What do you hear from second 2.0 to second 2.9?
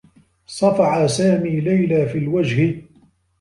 في الوجه.